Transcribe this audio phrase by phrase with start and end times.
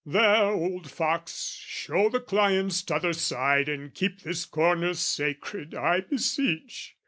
[0.03, 6.95] "There, old fox, show the clients t'other side "And keep this corner sacred, I beseech!